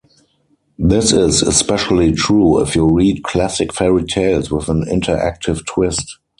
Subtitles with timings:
[0.79, 6.17] This is especially true if you read classic fairy tales with an interactive twist.